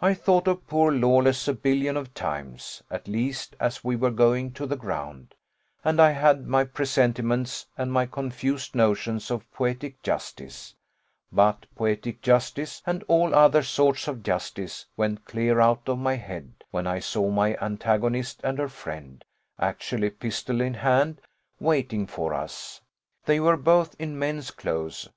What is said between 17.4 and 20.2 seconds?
antagonist and her friend, actually